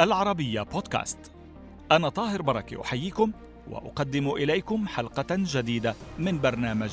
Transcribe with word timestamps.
العربية 0.00 0.62
بودكاست. 0.62 1.18
أنا 1.92 2.08
طاهر 2.08 2.42
بركة 2.42 2.82
أحييكم 2.82 3.32
وأقدم 3.70 4.30
إليكم 4.30 4.88
حلقة 4.88 5.26
جديدة 5.30 5.94
من 6.18 6.40
برنامج 6.40 6.90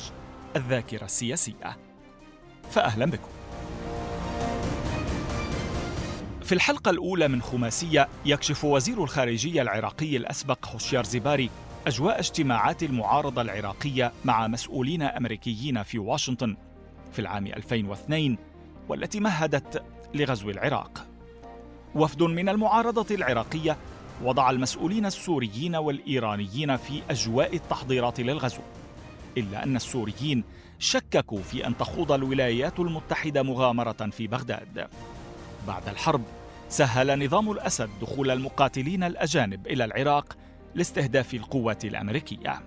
الذاكرة 0.56 1.04
السياسية. 1.04 1.76
فأهلا 2.70 3.06
بكم. 3.06 3.28
في 6.42 6.52
الحلقة 6.52 6.90
الأولى 6.90 7.28
من 7.28 7.42
خماسية 7.42 8.08
يكشف 8.24 8.64
وزير 8.64 9.04
الخارجية 9.04 9.62
العراقي 9.62 10.16
الأسبق 10.16 10.68
هوشيار 10.68 11.04
زباري 11.04 11.50
أجواء 11.86 12.18
اجتماعات 12.18 12.82
المعارضة 12.82 13.42
العراقية 13.42 14.12
مع 14.24 14.46
مسؤولين 14.46 15.02
أمريكيين 15.02 15.82
في 15.82 15.98
واشنطن 15.98 16.56
في 17.12 17.18
العام 17.18 17.46
2002 17.46 18.38
والتي 18.88 19.20
مهدت 19.20 19.82
لغزو 20.14 20.50
العراق. 20.50 21.15
وفد 21.94 22.22
من 22.22 22.48
المعارضة 22.48 23.14
العراقية 23.14 23.76
وضع 24.22 24.50
المسؤولين 24.50 25.06
السوريين 25.06 25.76
والإيرانيين 25.76 26.76
في 26.76 27.02
أجواء 27.10 27.56
التحضيرات 27.56 28.20
للغزو. 28.20 28.62
إلا 29.38 29.62
أن 29.62 29.76
السوريين 29.76 30.44
شككوا 30.78 31.42
في 31.42 31.66
أن 31.66 31.76
تخوض 31.76 32.12
الولايات 32.12 32.80
المتحدة 32.80 33.42
مغامرة 33.42 34.10
في 34.12 34.26
بغداد. 34.26 34.88
بعد 35.66 35.88
الحرب 35.88 36.22
سهل 36.68 37.24
نظام 37.24 37.50
الأسد 37.50 37.90
دخول 38.02 38.30
المقاتلين 38.30 39.04
الأجانب 39.04 39.66
إلى 39.66 39.84
العراق 39.84 40.36
لاستهداف 40.74 41.34
القوات 41.34 41.84
الأمريكية 41.84 42.60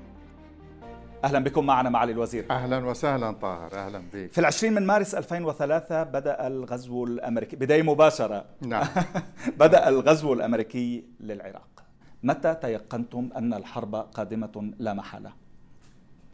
أهلا 1.23 1.39
بكم 1.39 1.65
معنا 1.65 1.89
معالي 1.89 2.11
الوزير. 2.11 2.45
أهلا 2.51 2.85
وسهلا 2.85 3.31
طاهر 3.31 3.73
أهلا 3.73 3.99
بك. 4.13 4.31
في 4.31 4.37
العشرين 4.37 4.73
من 4.73 4.85
مارس 4.87 5.15
2003 5.15 6.03
بدأ 6.03 6.47
الغزو 6.47 7.03
الأمريكي 7.03 7.55
بداية 7.55 7.81
مباشرة. 7.81 8.45
نعم. 8.61 8.87
بدأ 9.59 9.89
الغزو 9.89 10.33
الأمريكي 10.33 11.03
للعراق. 11.19 11.83
متى 12.23 12.55
تيقنتم 12.61 13.29
أن 13.35 13.53
الحرب 13.53 13.95
قادمة 13.95 14.71
لا 14.79 14.93
محالة؟ 14.93 15.31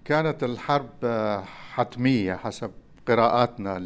كانت 0.05 0.43
الحرب 0.43 0.89
حتمية 1.73 2.33
حسب 2.35 2.71
قراءاتنا 3.07 3.79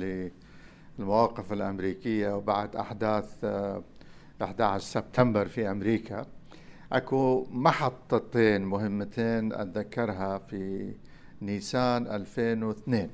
للمواقف 1.00 1.54
الأمريكية 1.54 2.36
وبعد 2.36 2.76
أحداث 2.76 3.46
11 4.42 4.84
سبتمبر 4.86 5.48
في 5.48 5.72
أمريكا. 5.72 6.26
اكو 6.92 7.48
محطتين 7.52 8.66
مهمتين 8.66 9.54
اتذكرها 9.54 10.38
في 10.38 10.94
نيسان 11.42 12.08
2002 12.08 13.10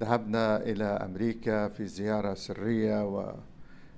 ذهبنا 0.00 0.56
إلى 0.62 0.84
أمريكا 0.84 1.68
في 1.68 1.86
زيارة 1.86 2.34
سرية 2.34 3.32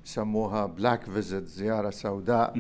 وسموها 0.05 0.67
black 0.67 1.05
visit 1.05 1.45
زيارة 1.45 1.91
سوداء 1.91 2.55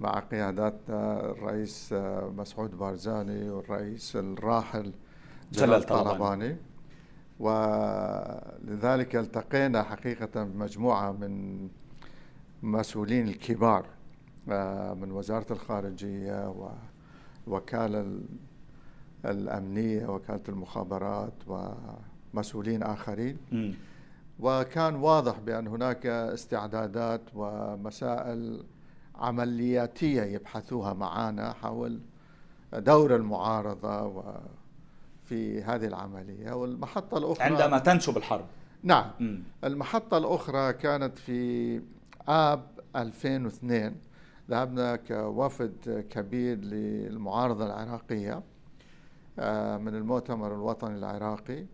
مع 0.00 0.18
قياداتنا 0.18 1.30
الرئيس 1.30 1.94
مسعود 2.36 2.78
بارزاني 2.78 3.50
والرئيس 3.50 4.16
الراحل 4.16 4.92
جلال 5.52 5.82
طلباني. 5.82 6.56
ولذلك 7.40 9.16
التقينا 9.16 9.82
حقيقة 9.82 10.44
بمجموعة 10.44 11.12
من 11.12 11.68
مسؤولين 12.62 13.28
الكبار. 13.28 13.86
من 14.94 15.12
وزارة 15.12 15.46
الخارجية 15.52 16.54
ووكالة 17.46 18.20
الأمنية 19.24 20.06
وكالة 20.06 20.40
المخابرات 20.48 21.32
ومسؤولين 22.34 22.82
آخرين. 22.82 23.36
وكان 24.40 24.94
واضح 24.94 25.38
بأن 25.38 25.66
هناك 25.66 26.06
استعدادات 26.06 27.20
ومسائل 27.34 28.64
عملياتية 29.14 30.22
يبحثوها 30.22 30.92
معنا 30.92 31.52
حول 31.52 32.00
دور 32.72 33.16
المعارضة 33.16 34.02
وفي 34.06 35.62
هذه 35.62 35.86
العملية. 35.86 36.52
والمحطة 36.52 37.18
الأخرى 37.18 37.44
عندما 37.44 37.78
تنشب 37.78 38.16
الحرب. 38.16 38.44
نعم. 38.82 39.10
م. 39.20 39.38
المحطة 39.64 40.18
الأخرى 40.18 40.72
كانت 40.72 41.18
في 41.18 41.80
آب 42.28 42.62
2002 42.96 43.94
ذهبنا 44.50 44.96
كوفد 44.96 46.06
كبير 46.10 46.58
للمعارضة 46.58 47.66
العراقية 47.66 48.42
من 49.78 49.94
المؤتمر 49.94 50.54
الوطني 50.54 50.98
العراقي. 50.98 51.66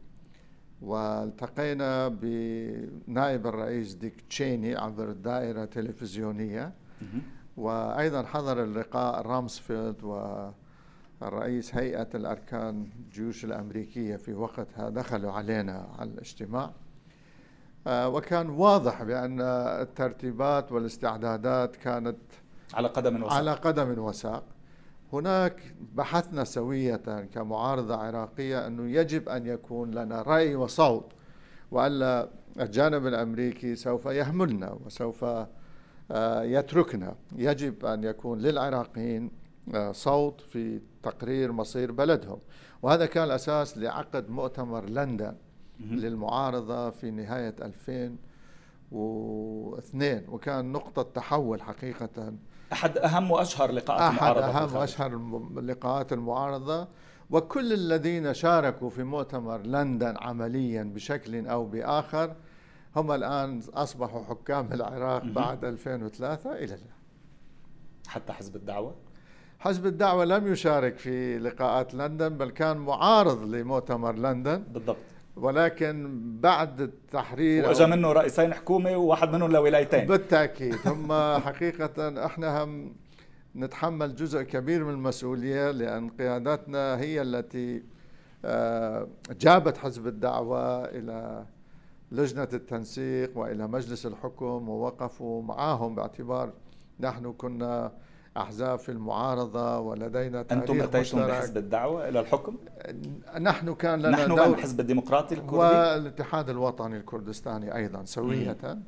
والتقينا 0.83 2.09
بنائب 2.09 3.47
الرئيس 3.47 3.95
ديك 3.95 4.21
تشيني 4.21 4.77
عبر 4.77 5.11
الدائرة 5.11 5.63
التلفزيونية. 5.63 6.73
وأيضا 7.57 8.23
حضر 8.23 8.65
اللقاء 8.65 9.27
رامسفيلد 9.27 10.05
والرئيس 11.21 11.75
هيئة 11.75 12.09
الأركان 12.15 12.89
الجيوش 12.99 13.45
الأمريكية 13.45 14.17
في 14.17 14.35
وقتها 14.35 14.91
دخلوا 14.91 15.33
علينا 15.33 15.89
على 15.99 16.11
الاجتماع. 16.11 16.73
وكان 17.89 18.51
واضح 18.51 19.03
بأن 19.03 19.41
الترتيبات 19.81 20.73
والاستعدادات 20.73 21.77
كانت 21.77 22.19
على 22.75 22.89
قدم 22.89 23.23
وساق. 23.23 23.33
على 23.33 23.53
قدم 23.53 23.99
وساق. 23.99 24.45
هناك 25.13 25.75
بحثنا 25.95 26.45
سوية 26.45 26.97
كمعارضة 27.35 27.97
عراقية 27.97 28.67
أنه 28.67 28.91
يجب 28.91 29.29
أن 29.29 29.47
يكون 29.47 29.91
لنا 29.91 30.23
رأي 30.23 30.55
وصوت 30.55 31.13
وألا 31.71 32.29
الجانب 32.61 33.07
الأمريكي 33.07 33.75
سوف 33.75 34.07
يهملنا 34.07 34.79
وسوف 34.85 35.25
يتركنا. 36.41 37.15
يجب 37.37 37.85
أن 37.85 38.05
يكون 38.05 38.39
للعراقيين 38.39 39.31
صوت 39.91 40.41
في 40.41 40.81
تقرير 41.03 41.53
مصير 41.53 41.93
بلدهم. 41.93 42.39
وهذا 42.83 43.07
كان 43.07 43.25
الأساس 43.25 43.79
لعقد 43.79 44.31
مؤتمر 44.31 44.91
لندن 44.91 45.35
للمعارضة 45.81 46.91
في 46.91 47.11
نهاية 47.11 47.55
2002 47.63 50.25
وكان 50.29 50.73
نقطة 50.73 51.03
تحول 51.03 51.63
حقيقة 51.63 52.33
أحد 52.73 52.99
أهم 52.99 53.31
وأشهر 53.31 53.73
لقاءات 53.73 54.01
أحد 54.01 54.37
المعارضة 54.37 54.59
أهم 54.59 54.77
وأشهر 54.77 55.21
لقاءات 55.63 56.13
المعارضة. 56.13 56.89
وكل 57.31 57.73
الذين 57.73 58.35
شاركوا 58.35 58.91
في 58.91 59.03
مؤتمر 59.03 59.59
لندن 59.59 60.15
عمليا 60.19 60.83
بشكل 60.83 61.47
أو 61.47 61.65
بآخر 61.67 62.35
هم 62.97 63.13
الآن 63.13 63.61
أصبحوا 63.75 64.25
حكام 64.25 64.73
العراق 64.73 65.25
بعد 65.25 65.65
2003 65.65 66.53
إلى 66.53 66.65
الآن. 66.65 66.97
حتى 68.07 68.33
حزب 68.33 68.57
الدعوة؟ 68.57 68.95
حزب 69.59 69.87
الدعوة 69.87 70.25
لم 70.25 70.53
يشارك 70.53 70.99
في 70.99 71.39
لقاءات 71.39 71.95
لندن 71.95 72.29
بل 72.29 72.51
كان 72.51 72.77
معارض 72.77 73.43
لمؤتمر 73.43 74.13
لندن. 74.13 74.63
بالضبط. 74.63 74.97
ولكن 75.37 76.21
بعد 76.41 76.81
التحرير 76.81 77.67
وإجا 77.69 77.87
منه 77.87 78.13
رئيسين 78.13 78.55
حكومة 78.55 78.97
وواحد 78.97 79.33
منهم 79.33 79.53
لولايتين. 79.53 80.07
بالتأكيد. 80.07 80.77
هم 80.87 81.13
حقيقة 81.47 82.27
إحنا 82.27 82.65
هم 82.65 82.93
نتحمل 83.57 84.15
جزء 84.15 84.43
كبير 84.43 84.85
من 84.85 84.91
المسؤولية 84.93 85.71
لأن 85.71 86.09
قياداتنا 86.09 87.01
هي 87.01 87.23
التي 87.23 87.83
جابت 89.41 89.77
حزب 89.77 90.07
الدعوة 90.07 90.85
إلى 90.85 91.47
لجنة 92.13 92.49
التنسيق 92.53 93.39
وإلى 93.39 93.67
مجلس 93.69 94.07
الحكم 94.07 94.69
ووقفوا 94.69 95.43
معهم 95.43 95.95
باعتبار 95.95 96.53
نحن 97.01 97.33
كنا 97.33 97.93
أحزاب 98.37 98.79
في 98.79 98.89
المعارضة 98.89 99.79
ولدينا 99.79 100.43
تاريخ 100.43 100.63
أنتم 100.63 100.83
أتيتم 100.83 101.01
مشترك. 101.01 101.31
بحزب 101.31 101.57
الدعوة 101.57 102.09
إلى 102.09 102.21
الحكم؟ 102.21 102.57
نحن 103.41 103.75
كان 103.75 103.99
لنا 103.99 104.11
نحن 104.11 104.35
دور 104.35 104.47
الحزب 104.47 104.81
الديمقراطي 104.81 105.35
الكردي. 105.35 105.57
والاتحاد 105.57 106.51
الوطني 106.51 106.97
الكردستاني 106.97 107.77
أيضا 107.77 108.05
سوية. 108.05 108.79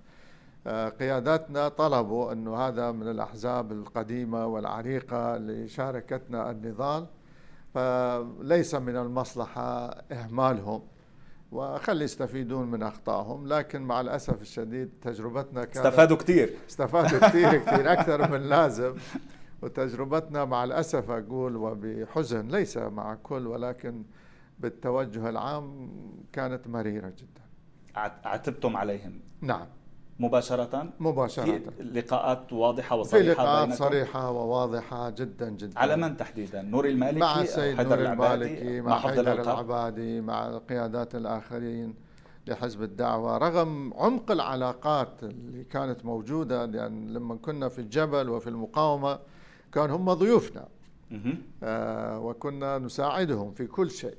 قياداتنا 1.01 1.69
طلبوا 1.69 2.33
انه 2.33 2.57
هذا 2.57 2.93
من 2.93 3.11
الأحزاب 3.11 3.73
القديمة 3.73 4.47
والعريقة 4.47 5.37
اللي 5.37 5.69
شاركتنا 5.69 6.51
النضال. 6.51 7.07
فليس 7.75 8.75
من 8.75 8.97
المصلحة 8.97 9.91
إهمالهم 10.13 10.83
وخلي 11.53 12.05
يستفيدون 12.05 12.71
من 12.71 12.83
أخطائهم. 12.83 13.47
لكن 13.47 13.83
مع 13.83 14.01
الأسف 14.01 14.43
الشديد 14.43 14.91
تجربتنا 15.03 15.65
كانت 15.65 15.77
استفادوا 15.77 16.17
كثير 16.17 16.55
استفادوا 16.69 17.19
كثير 17.29 17.59
كثير 17.59 17.93
أكثر 17.93 18.31
من 18.31 18.41
لازم. 18.49 18.95
وتجربتنا 19.63 20.45
مع 20.45 20.65
الأسف 20.65 21.11
أقول 21.11 21.57
وبحزن 21.57 22.49
ليس 22.49 22.77
مع 22.77 23.15
كل 23.15 23.47
ولكن 23.47 24.03
بالتوجه 24.59 25.29
العام 25.29 25.91
كانت 26.33 26.69
مريرة 26.69 27.09
جدا. 27.09 27.43
عتبتم 28.25 28.77
عليهم؟ 28.77 29.21
نعم. 29.41 29.67
مباشرة؟ 30.21 30.93
مباشرة. 31.01 31.45
في 31.45 31.83
لقاءات 31.83 32.53
واضحة 32.53 32.97
وصريحة 32.97 33.25
في 33.25 33.31
لقاءات 33.31 33.69
بينكم؟ 33.69 33.85
صريحة 33.85 34.31
وواضحة 34.31 35.11
جدا 35.11 35.51
جدا. 35.51 35.79
على 35.79 35.97
من 35.97 36.17
تحديدا؟ 36.17 36.63
نور 36.63 36.87
المالكي 36.87 37.19
مع 37.19 37.41
السيد 37.41 37.81
نور 37.81 37.99
المالكي 37.99 38.81
مع 38.81 38.89
مع 38.89 38.99
حيدر؟ 39.01 39.41
العبادي 39.41 40.21
مع 40.21 40.49
القيادات 40.49 41.15
الآخرين 41.15 41.95
لحزب 42.47 42.83
الدعوة. 42.83 43.39
رغم 43.39 43.95
عمق 43.95 44.31
العلاقات 44.31 45.23
اللي 45.23 45.65
كانت 45.65 46.05
موجودة 46.05 46.65
لأن 46.65 47.13
لما 47.13 47.35
كنا 47.37 47.69
في 47.69 47.79
الجبل 47.79 48.29
وفي 48.29 48.47
المقاومة 48.47 49.19
كان 49.73 49.91
هم 49.91 50.13
ضيوفنا. 50.13 50.69
آه 51.63 52.21
وكنا 52.21 52.79
نساعدهم 52.79 53.53
في 53.53 53.67
كل 53.67 53.91
شيء. 53.91 54.17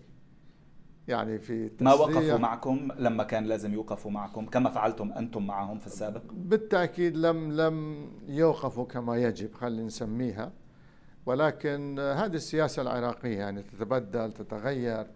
يعني 1.08 1.40
في 1.40 1.72
ما 1.82 1.94
وقفوا 1.94 2.38
معكم 2.38 2.88
لما 2.98 3.24
كان 3.24 3.46
لازم 3.46 3.74
يوقفوا 3.74 4.12
معكم؟ 4.12 4.46
كما 4.46 4.70
فعلتم 4.70 5.12
أنتم 5.12 5.48
معهم 5.48 5.80
في 5.80 5.88
السابق؟ 5.88 6.22
بالتأكيد 6.32 7.18
لم 7.18 7.52
لم 7.52 8.08
يوقفوا 8.28 8.86
كما 8.86 9.18
يجب 9.18 9.54
خلينا 9.54 9.84
نسميها. 9.84 10.52
ولكن 11.26 12.00
هذه 12.00 12.34
السياسة 12.34 12.82
العراقية 12.82 13.38
يعني 13.38 13.64
تتبدل 13.64 14.32
تتغير. 14.32 15.08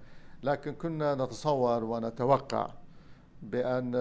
لكن 0.43 0.73
كنا 0.73 1.15
نتصور 1.15 1.83
ونتوقع 1.83 2.69
بأن 3.41 3.93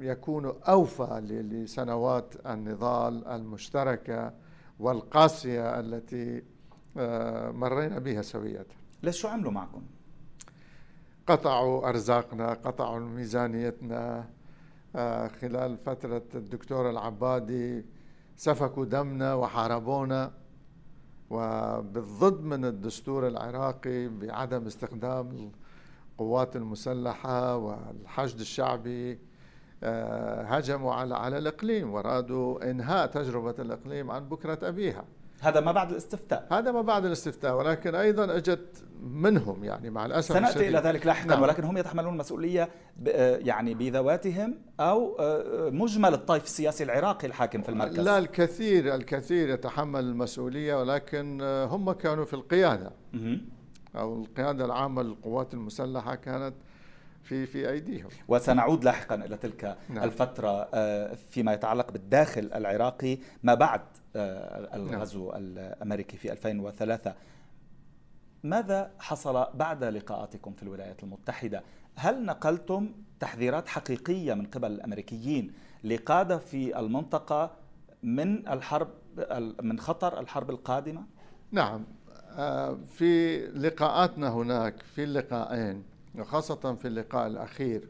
يكونوا 0.00 0.52
أوفى 0.68 1.20
لسنوات 1.24 2.34
النضال 2.46 3.26
المشتركة 3.26 4.32
والقاسية 4.80 5.80
التي 5.80 6.42
آه، 6.96 7.50
مرينا 7.50 7.98
بها 7.98 8.22
سوية 8.22 8.66
ليش 9.02 9.16
شو 9.20 9.28
عملوا 9.28 9.52
معكم؟ 9.52 9.82
قطعوا 11.26 11.88
أرزاقنا 11.88 12.52
قطعوا 12.52 12.98
ميزانيتنا 12.98 14.30
آه، 14.96 15.28
خلال 15.28 15.76
فترة 15.78 16.22
الدكتور 16.34 16.90
العبادي 16.90 17.84
سفكوا 18.36 18.84
دمنا 18.84 19.34
وحاربونا 19.34 20.32
وبالضد 21.30 22.40
من 22.44 22.64
الدستور 22.64 23.28
العراقي 23.28 24.08
بعدم 24.08 24.66
استخدام 24.66 25.50
القوات 26.12 26.56
المسلحة 26.56 27.56
والحشد 27.56 28.40
الشعبي 28.40 29.18
هجموا 29.82 30.94
على 30.94 31.14
على 31.14 31.38
الإقليم 31.38 31.94
ورادوا 31.94 32.70
إنهاء 32.70 33.06
تجربة 33.06 33.54
الإقليم 33.58 34.10
عن 34.10 34.28
بكرة 34.28 34.58
أبيها. 34.62 35.04
هذا 35.40 35.60
ما 35.60 35.72
بعد 35.72 35.90
الاستفتاء. 35.90 36.46
هذا 36.50 36.72
ما 36.72 36.82
بعد 36.82 37.04
الاستفتاء 37.04 37.56
ولكن 37.56 37.94
أيضا 37.94 38.36
اجت 38.36 38.84
منهم 39.02 39.64
يعني 39.64 39.90
مع 39.90 40.06
الأسف 40.06 40.34
سنأتي 40.34 40.48
الشديد. 40.48 40.68
إلى 40.68 40.78
ذلك 40.78 41.06
لاحقا 41.06 41.28
نعم. 41.28 41.42
ولكن 41.42 41.64
هم 41.64 41.78
يتحملون 41.78 42.12
المسؤولية 42.12 42.68
يعني 43.38 43.74
بذواتهم 43.74 44.58
أو 44.80 45.16
آه، 45.20 45.70
مجمل 45.70 46.14
الطيف 46.14 46.44
السياسي 46.44 46.84
العراقي 46.84 47.26
الحاكم 47.26 47.62
في 47.62 47.68
المركز. 47.68 48.00
لا 48.00 48.18
الكثير 48.18 48.94
الكثير 48.94 49.48
يتحمل 49.48 50.04
المسؤولية 50.04 50.80
ولكن 50.80 51.38
آه، 51.42 51.64
هم 51.64 51.92
كانوا 51.92 52.24
في 52.24 52.34
القيادة. 52.34 52.92
أو 53.96 54.22
القيادة 54.22 54.64
العامة 54.64 55.02
للقوات 55.02 55.54
المسلحة 55.54 56.14
كانت 56.14 56.54
في 57.22 57.46
في 57.46 57.70
أيديهم 57.70 58.08
وسنعود 58.28 58.84
لاحقا 58.84 59.14
إلى 59.14 59.36
تلك 59.36 59.76
نعم. 59.88 60.04
الفترة 60.04 60.68
آه، 60.74 61.14
فيما 61.14 61.52
يتعلق 61.52 61.90
بالداخل 61.92 62.50
العراقي 62.54 63.18
ما 63.42 63.54
بعد 63.54 63.80
آه، 64.16 64.76
الغزو 64.76 65.30
نعم. 65.30 65.42
الأمريكي 65.42 66.16
في 66.16 66.32
2003 66.32 67.14
ماذا 68.44 68.90
حصل 68.98 69.46
بعد 69.54 69.84
لقاءاتكم 69.84 70.52
في 70.52 70.62
الولايات 70.62 71.02
المتحدة 71.02 71.62
هل 71.96 72.24
نقلتم 72.24 72.92
تحذيرات 73.20 73.68
حقيقية 73.68 74.34
من 74.34 74.46
قبل 74.46 74.72
الأمريكيين 74.72 75.52
لقادة 75.84 76.38
في 76.38 76.78
المنطقة 76.78 77.50
من 78.02 78.48
الحرب 78.48 78.88
من 79.62 79.78
خطر 79.80 80.20
الحرب 80.20 80.50
القادمة 80.50 81.06
نعم 81.52 81.84
آه، 82.30 82.78
في 82.86 83.38
لقاءاتنا 83.46 84.28
هناك 84.28 84.82
في 84.82 85.04
اللقاءين 85.04 85.84
وخاصة 86.18 86.74
في 86.74 86.88
اللقاء 86.88 87.26
الأخير 87.26 87.88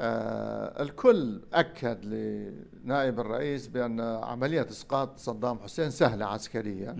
آه 0.00 0.82
الكل 0.82 1.40
أكد 1.52 2.04
لنائب 2.04 3.20
الرئيس 3.20 3.66
بأن 3.68 4.00
عملية 4.00 4.66
إسقاط 4.70 5.18
صدام 5.18 5.58
حسين 5.58 5.90
سهلة 5.90 6.26
عسكريا 6.26 6.96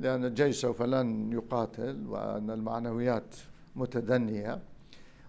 لأن 0.00 0.24
الجيش 0.24 0.60
سوف 0.60 0.82
لن 0.82 1.32
يقاتل 1.32 2.06
وأن 2.06 2.50
المعنويات 2.50 3.34
متدنية. 3.76 4.60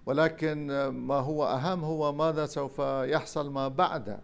ولكن 0.06 0.88
ما 0.88 1.15
هو 1.15 1.45
أهم 1.45 1.83
هو 1.83 2.13
ماذا 2.13 2.45
سوف 2.45 2.79
يحصل 3.03 3.51
ما 3.51 3.68
بعد 3.68 4.19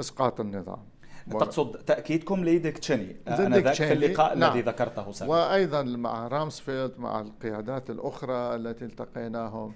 إسقاط 0.00 0.40
النظام. 0.40 0.84
تقصد 1.30 1.72
تأكيدكم 1.72 2.44
لديك 2.44 2.78
تشيني. 2.78 3.16
آه، 3.28 3.72
في 3.72 3.92
اللقاء 3.92 4.38
نعم. 4.38 4.52
الذي 4.52 4.62
ذكرته 4.62 5.12
سابقا. 5.12 5.34
وأيضا 5.48 5.82
مع 5.82 6.28
رامسفيلد 6.28 6.92
مع 6.98 7.20
القيادات 7.20 7.90
الأخرى 7.90 8.56
التي 8.56 8.84
التقيناهم 8.84 9.72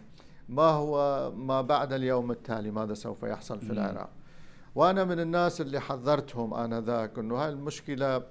ما 0.49 0.63
هو 0.63 1.31
ما 1.37 1.61
بعد 1.61 1.93
اليوم 1.93 2.31
التالي؟ 2.31 2.71
ماذا 2.71 2.95
سوف 2.95 3.23
يحصل 3.23 3.61
في 3.61 3.73
العراق؟ 3.73 4.11
وأنا 4.75 5.05
من 5.05 5.21
الناس 5.21 5.61
اللي 5.61 5.81
حذرتهم 5.81 6.55
آنذاك 6.55 7.19
أنه 7.19 7.35
هاي 7.37 7.49
المشكلة 7.49 8.23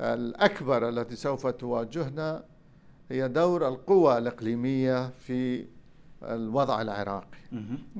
الأكبر 0.00 0.88
التي 0.88 1.16
سوف 1.16 1.46
تواجهنا 1.46 2.44
هي 3.10 3.28
دور 3.28 3.68
القوى 3.68 4.18
الإقليمية 4.18 5.08
في 5.08 5.66
الوضع 6.22 6.82
العراقي. 6.82 7.38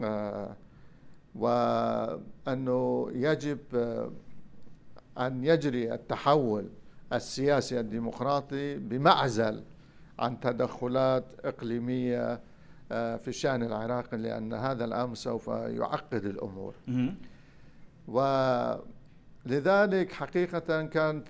آه 0.02 0.56
وأنه 1.34 3.08
يجب 3.12 3.58
أن 5.18 5.44
يجري 5.44 5.94
التحول 5.94 6.68
السياسي 7.12 7.80
الديمقراطي 7.80 8.76
بمعزل 8.78 9.64
عن 10.18 10.40
تدخلات 10.40 11.24
إقليمية 11.44 12.40
آه، 12.92 13.16
في 13.16 13.28
الشأن 13.28 13.62
العراقي 13.62 14.16
لأن 14.16 14.52
هذا 14.54 14.84
الأمر 14.84 15.14
سوف 15.14 15.48
يعقد 15.48 16.24
الأمور. 16.24 16.74
ولذلك 19.46 20.12
حقيقة 20.12 20.82
كانت 20.82 21.28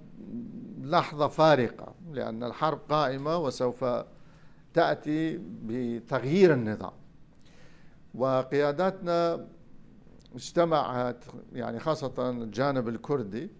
لحظة 0.82 1.28
فارقة 1.28 1.94
لأن 2.12 2.44
الحرب 2.44 2.78
قائمة 2.88 3.36
وسوف 3.36 3.84
تأتي 4.74 5.40
بتغيير 5.64 6.52
النظام. 6.54 6.92
وقياداتنا 8.14 9.46
اجتمعت 10.34 11.24
يعني 11.52 11.80
خاصة 11.80 12.30
الجانب 12.30 12.88
الكردي 12.88 13.50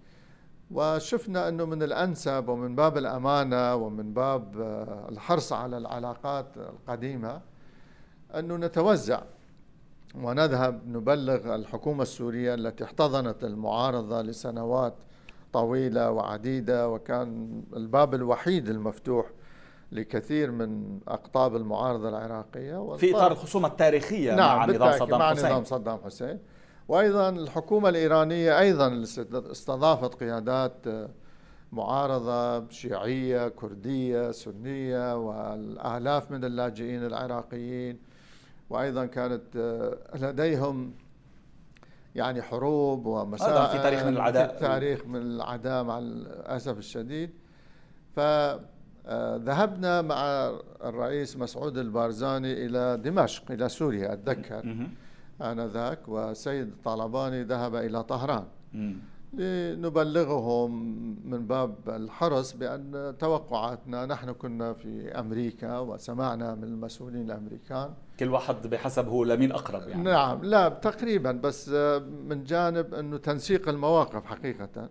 وشفنا 0.71 1.49
أنه 1.49 1.65
من 1.65 1.83
الأنسب 1.83 2.49
ومن 2.49 2.75
باب 2.75 2.99
الأمانة 2.99 3.75
ومن 3.75 4.13
باب 4.15 4.61
آه، 4.61 5.09
الحرص 5.09 5.53
على 5.53 5.79
العلاقات 5.79 6.47
القديمة 6.57 7.41
أنه 8.35 8.57
نتوزع 8.57 9.21
ونذهب 10.15 10.89
نبلغ 10.89 11.55
الحكومة 11.55 12.03
السورية 12.03 12.55
التي 12.55 12.85
احتضنت 12.85 13.45
المعارضة 13.45 14.23
لسنوات 14.23 14.95
طويلة 15.53 16.11
وعديدة 16.11 16.89
وكان 16.89 17.63
الباب 17.77 18.15
الوحيد 18.15 18.69
المفتوح 18.69 19.27
لكثير 19.93 20.51
من 20.51 21.01
أقطاب 21.09 21.57
المعارضة 21.57 22.09
العراقية. 22.09 22.97
في 22.97 23.17
إطار 23.17 23.33
الخصومة 23.33 23.69
التاريخية 23.69 24.35
نعم 24.35 24.59
مع 24.59 24.67
نظام 24.67 24.93
صدام 24.99 25.19
مع 25.19 25.31
حسين. 25.31 25.47
نظام 25.51 25.65
صدام 25.65 25.99
حسين. 26.05 26.39
وأيضا 26.89 27.29
الحكومة 27.29 27.89
الإيرانية 27.89 28.59
أيضا 28.59 29.03
استضافت 29.33 30.15
قيادات 30.15 30.73
معارضة 31.73 32.69
شيعية 32.69 33.49
كردية 33.49 34.31
سنية 34.31 35.17
والآلاف 35.17 36.31
من 36.31 36.45
اللاجئين 36.45 37.07
العراقيين. 37.07 37.99
وأيضا 38.71 39.07
كانت 39.07 39.57
لديهم 40.15 40.95
يعني 42.15 42.43
حروب 42.43 43.07
ومسائل 43.07 43.67
في 43.67 43.79
تاريخ 43.83 44.03
من 44.03 44.13
العداء. 44.17 44.55
في 44.55 44.61
تاريخ 44.61 45.07
من 45.07 45.17
العداء 45.17 45.85
مع 45.85 45.99
الأسف 45.99 46.79
الشديد. 46.79 47.31
فذهبنا 48.17 50.03
مع 50.03 50.51
الرئيس 50.85 51.37
مسعود 51.37 51.79
البارزاني 51.79 52.67
إلى 52.67 52.97
دمشق 52.97 53.51
إلى 53.51 53.69
سوريا 53.69 54.13
أتذكر. 54.13 54.87
آنذاك 55.43 56.09
وسيد 56.09 56.73
طالباني 56.85 57.43
ذهب 57.43 57.75
إلى 57.75 58.03
طهران. 58.03 58.45
لنبلغهم 59.33 60.71
من 61.25 61.47
باب 61.47 61.75
الحرص 61.89 62.53
بأن 62.53 63.15
توقعاتنا 63.19 64.07
نحن 64.07 64.33
كنا 64.33 64.73
في 64.73 65.19
أمريكا 65.19 65.79
وسمعنا 65.79 66.55
من 66.55 66.65
المسؤولين 66.65 67.23
الأمريكان. 67.31 67.91
كل 68.21 68.29
واحد 68.29 68.67
بحسب 68.67 69.09
هو 69.09 69.25
لمين 69.25 69.53
أقرب 69.53 69.89
يعني. 69.89 70.03
نعم 70.03 70.45
لا 70.45 70.69
تقريبا 70.69 71.33
بس 71.33 71.69
من 72.29 72.45
جانب 72.45 72.95
أنه 72.95 73.17
تنسيق 73.17 73.69
المواقف 73.69 74.25
حقيقة. 74.25 74.89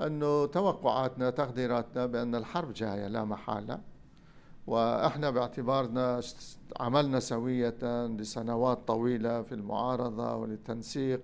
أنه 0.00 0.46
توقعاتنا 0.46 1.30
تقديراتنا 1.30 2.06
بأن 2.06 2.34
الحرب 2.34 2.72
جاية 2.72 3.08
لا 3.08 3.24
محالة. 3.24 3.78
وإحنا 4.66 5.30
باعتبارنا 5.30 6.20
عملنا 6.80 7.20
سوية 7.20 8.06
لسنوات 8.06 8.78
طويلة 8.86 9.42
في 9.42 9.52
المعارضة 9.54 10.34
وللتنسيق. 10.34 11.20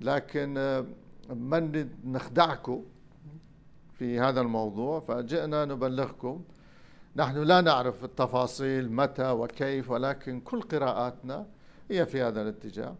لكن 0.00 0.84
من 1.30 1.88
نخدعكم 2.04 2.82
في 3.92 4.20
هذا 4.20 4.40
الموضوع 4.40 5.00
فجئنا 5.00 5.64
نبلغكم. 5.64 6.42
نحن 7.16 7.36
لا 7.36 7.60
نعرف 7.60 8.04
التفاصيل 8.04 8.92
متى 8.92 9.30
وكيف 9.30 9.90
ولكن 9.90 10.40
كل 10.40 10.60
قراءاتنا 10.60 11.46
هي 11.90 12.06
في 12.06 12.22
هذا 12.22 12.42
الاتجاه. 12.42 12.94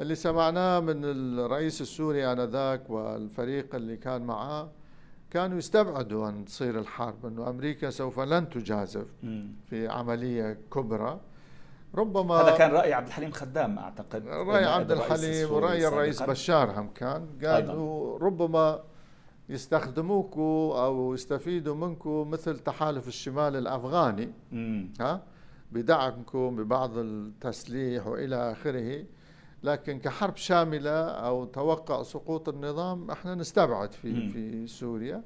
اللي 0.00 0.14
سمعناه 0.14 0.80
من 0.80 1.04
الرئيس 1.04 1.80
السوري 1.80 2.32
آنذاك 2.32 2.90
والفريق 2.90 3.74
اللي 3.74 3.96
كان 3.96 4.22
معه 4.22 4.70
كانوا 5.36 5.58
يستبعدوا 5.58 6.28
أن 6.28 6.44
تصير 6.44 6.78
الحرب 6.78 7.26
أنه 7.26 7.50
أمريكا 7.50 7.90
سوف 7.90 8.20
لن 8.20 8.48
تجازف 8.50 9.06
في 9.66 9.88
عملية 9.88 10.58
كبرى. 10.72 11.20
ربما 11.94 12.34
هذا 12.34 12.56
كان 12.56 12.70
رأي 12.70 12.92
عبد 12.92 13.06
الحليم 13.06 13.30
خدام 13.30 13.78
أعتقد. 13.78 14.26
رأي 14.26 14.64
عبد 14.64 14.92
الحليم 14.92 15.52
ورأي 15.52 15.88
الرئيس 15.88 16.22
بشار 16.22 16.80
هم 16.80 16.88
كان 16.88 17.26
قالوا 17.44 18.18
ربما 18.18 18.80
يستخدموكوا 19.48 20.84
أو 20.84 21.14
يستفيدوا 21.14 21.74
منكم 21.74 22.30
مثل 22.30 22.58
تحالف 22.58 23.08
الشمال 23.08 23.56
الأفغاني 23.56 24.32
ها 25.00 25.22
بدعمكم 25.72 26.56
ببعض 26.56 26.98
التسليح 26.98 28.06
وإلى 28.06 28.52
آخره. 28.52 29.04
لكن 29.62 29.98
كحرب 29.98 30.36
شاملة 30.36 31.04
أو 31.08 31.44
توقع 31.44 32.02
سقوط 32.02 32.48
النظام 32.48 33.10
إحنا 33.10 33.34
نستبعد 33.34 33.92
في 33.92 34.28
في 34.28 34.66
سوريا. 34.66 35.22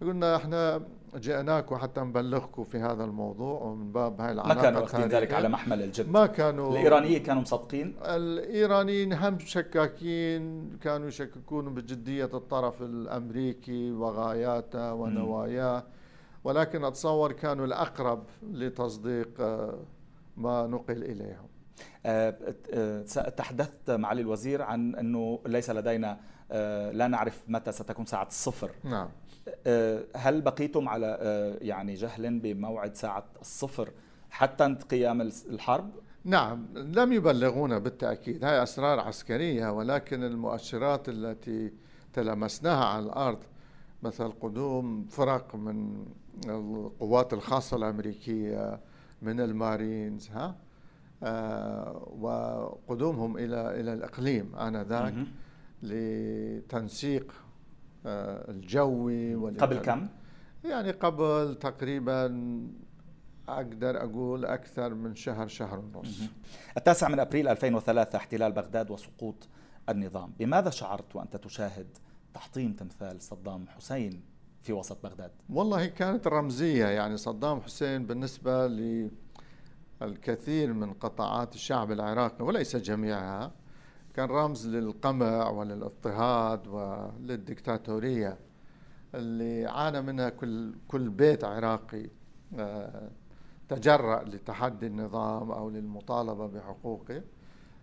قلنا 0.00 0.36
إحنا 0.36 0.82
جئناكم 1.16 1.76
حتى 1.76 2.00
نبلغكم 2.00 2.64
في 2.64 2.78
هذا 2.78 3.04
الموضوع 3.04 3.60
ومن 3.62 3.92
باب 3.92 4.20
هاي 4.20 4.32
العلاقه 4.32 4.54
ما 4.54 4.62
كانوا 4.62 4.80
واخذين 4.80 5.08
ذلك 5.08 5.32
على 5.32 5.48
محمل 5.48 5.82
الجد. 5.82 6.08
ما 6.08 6.26
كانوا 6.26 6.72
الإيرانيين 6.72 7.22
كانوا 7.22 7.42
مصدقين؟ 7.42 7.94
الإيرانيين 8.02 9.12
هم 9.12 9.38
شكاكين 9.38 10.70
كانوا 10.78 11.08
يشككون 11.08 11.74
بجدية 11.74 12.30
الطرف 12.34 12.82
الأمريكي 12.82 13.92
وغاياته 13.92 14.94
ونواياه. 14.94 15.84
ولكن 16.44 16.84
أتصور 16.84 17.32
كانوا 17.32 17.66
الأقرب 17.66 18.24
لتصديق 18.42 19.40
آه، 19.40 19.78
ما 20.36 20.66
نقل 20.66 21.04
إليهم. 21.04 21.48
تحدثت 23.36 23.90
معالي 23.90 24.20
الوزير 24.20 24.62
عن 24.62 24.94
أنه 24.94 25.40
ليس 25.46 25.70
لدينا 25.70 26.20
لا 26.92 27.08
نعرف 27.08 27.42
متى 27.48 27.72
ستكون 27.72 28.04
ساعة 28.04 28.26
الصفر. 28.26 28.70
نعم. 28.84 29.08
آه، 29.66 30.04
هل 30.16 30.40
بقيتم 30.40 30.88
على 30.88 31.18
آه، 31.20 31.58
يعني 31.60 31.94
جهل 31.94 32.38
بموعد 32.38 32.94
ساعة 32.94 33.24
الصفر 33.40 33.90
حتى 34.30 34.76
قيام 34.90 35.20
الحرب؟ 35.20 35.90
نعم 36.24 36.66
لم 36.74 37.12
يبلغونا 37.12 37.78
بالتأكيد. 37.78 38.44
هاي 38.44 38.62
أسرار 38.62 39.00
عسكرية 39.00 39.72
ولكن 39.72 40.24
المؤشرات 40.24 41.08
التي 41.08 41.72
تلمسناها 42.12 42.84
على 42.84 43.04
الأرض 43.04 43.38
مثل 44.02 44.32
قدوم 44.40 45.06
فرق 45.10 45.54
من 45.54 46.06
القوات 46.46 47.32
الخاصة 47.32 47.76
الأمريكية 47.76 48.80
من 49.22 49.40
المارينز 49.40 50.30
ها؟ 50.30 50.44
آه 50.44 50.54
وقدومهم 52.20 53.36
إلى 53.36 53.80
إلى 53.80 53.92
الإقليم 53.92 54.56
آنذاك 54.56 55.14
لتنسيق 55.82 57.32
آه، 58.06 58.50
الجوي 58.50 59.34
قبل 59.34 59.78
كم؟ 59.78 60.08
يعني 60.64 60.90
قبل 60.90 61.56
تقريبا 61.60 62.26
أقدر 63.48 64.04
أقول 64.04 64.44
أكثر 64.44 64.94
من 64.94 65.14
شهر 65.14 65.48
شهر 65.48 65.78
ونص. 65.78 66.20
التاسع 66.76 67.08
من 67.08 67.20
أبريل 67.20 67.48
2003 67.48 68.16
احتلال 68.16 68.52
بغداد 68.52 68.90
وسقوط 68.90 69.48
النظام. 69.88 70.32
بماذا 70.38 70.70
شعرت 70.70 71.16
وأنت 71.16 71.36
تشاهد 71.36 71.86
تحطيم 72.34 72.72
تمثال 72.72 73.22
صدام 73.22 73.68
حسين 73.68 74.22
في 74.60 74.72
وسط 74.72 75.02
بغداد؟ 75.02 75.30
والله 75.50 75.86
كانت 75.86 76.26
رمزية 76.26 76.86
يعني 76.86 77.16
صدام 77.16 77.60
حسين 77.60 78.06
بالنسبة 78.06 78.66
للكثير 80.02 80.72
من 80.72 80.92
قطاعات 80.92 81.54
الشعب 81.54 81.92
العراقي 81.92 82.44
وليس 82.44 82.76
جميعها. 82.76 83.52
كان 84.14 84.28
رمز 84.28 84.66
للقمع 84.68 85.48
وللاضطهاد 85.48 86.66
وللدكتاتورية 86.66 88.38
اللي 89.14 89.66
عانى 89.66 90.02
منها 90.02 90.28
كل 90.28 90.74
كل 90.88 91.08
بيت 91.08 91.44
عراقي 91.44 92.10
آه، 92.58 93.10
تجرأ 93.68 94.24
لتحدي 94.24 94.86
النظام 94.86 95.50
أو 95.50 95.70
للمطالبة 95.70 96.46
بحقوقه. 96.46 97.22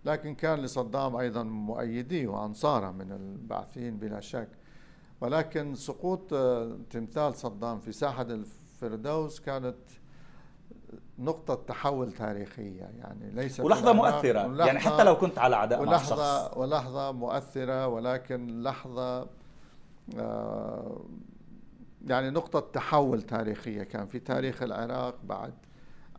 لكن 0.06 0.36
كان 0.36 0.60
لصدام 0.60 1.16
أيضا 1.16 1.44
مؤيديه 1.44 2.28
وأنصاره 2.28 2.92
من 2.92 3.12
البعثيين 3.12 3.98
بلا 3.98 4.20
شك. 4.20 4.50
ولكن 5.22 5.76
سقوط 5.76 6.34
آه، 6.34 6.78
تمثال 6.90 7.36
صدام 7.36 7.80
في 7.80 7.92
ساحة 7.92 8.22
الفردوس 8.22 9.40
كانت 9.40 9.78
نقطة 11.20 11.56
تحول 11.56 12.12
تاريخية 12.12 12.82
يعني 12.82 13.32
ليس 13.32 13.60
ولحظة 13.60 13.94
مؤثرة. 13.94 14.48
ولحظة 14.48 14.66
يعني 14.66 14.80
حتى 14.80 15.04
لو 15.04 15.18
كنت 15.18 15.40
على 15.40 15.56
عداء 15.56 15.82
ولحظة 15.82 16.16
مع 16.16 16.46
شخص. 16.46 16.58
ولحظة 16.58 17.12
مؤثرة 17.12 17.88
ولكن 17.88 18.64
لحظة 18.64 19.28
آه 20.18 21.06
يعني 22.08 22.30
نقطة 22.30 22.60
تحول 22.60 23.22
تاريخية. 23.22 23.84
كان 23.84 24.08
في 24.08 24.20
تاريخ 24.20 24.64
العراق 24.64 25.16
بعد 25.24 25.54